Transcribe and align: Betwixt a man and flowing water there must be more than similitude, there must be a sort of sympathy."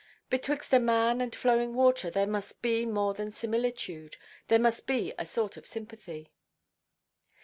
Betwixt 0.31 0.73
a 0.73 0.79
man 0.79 1.21
and 1.21 1.35
flowing 1.35 1.75
water 1.75 2.09
there 2.09 2.25
must 2.25 2.63
be 2.63 2.87
more 2.87 3.13
than 3.13 3.29
similitude, 3.29 4.17
there 4.47 4.57
must 4.57 4.87
be 4.87 5.13
a 5.19 5.27
sort 5.27 5.57
of 5.57 5.67
sympathy." 5.67 6.31